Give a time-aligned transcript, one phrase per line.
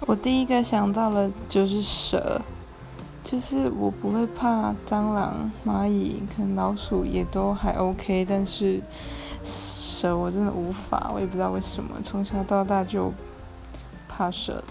[0.00, 2.40] 我第一个想到的就是蛇，
[3.22, 8.82] 就是我不会怕蟑螂、蚂蚁，可能老鼠也都还 OK，但是
[9.42, 13.12] 蛇我真的无法，我也不知道为什么，从小到大就
[14.08, 14.62] 怕蛇。